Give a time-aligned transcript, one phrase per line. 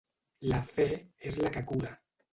[0.53, 0.87] La fe
[1.33, 1.97] és la que cura.